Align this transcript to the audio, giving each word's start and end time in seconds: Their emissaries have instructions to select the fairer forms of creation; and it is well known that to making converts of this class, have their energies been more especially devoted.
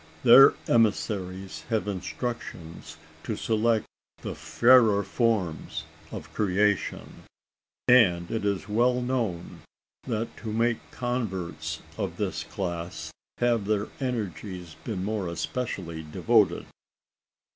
Their 0.23 0.55
emissaries 0.67 1.63
have 1.69 1.87
instructions 1.87 2.97
to 3.21 3.35
select 3.35 3.85
the 4.23 4.33
fairer 4.33 5.03
forms 5.03 5.83
of 6.11 6.33
creation; 6.33 7.25
and 7.87 8.31
it 8.31 8.43
is 8.43 8.67
well 8.67 8.99
known 8.99 9.61
that 10.05 10.35
to 10.37 10.47
making 10.51 10.81
converts 10.89 11.83
of 11.99 12.17
this 12.17 12.43
class, 12.43 13.11
have 13.37 13.65
their 13.65 13.89
energies 13.99 14.75
been 14.83 15.03
more 15.03 15.27
especially 15.27 16.01
devoted. 16.01 16.65